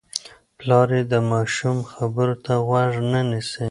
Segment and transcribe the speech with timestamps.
[0.59, 3.59] پلار یې د ماشوم خبرو ته غوږ نه نیسي.